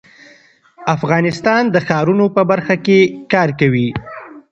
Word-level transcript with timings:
افغانستان 0.95 1.63
د 1.73 1.75
ښارونو 1.87 2.25
په 2.35 2.41
برخه 2.51 2.75
کې 2.85 2.99
کار 3.33 3.49
کوي. 3.59 3.87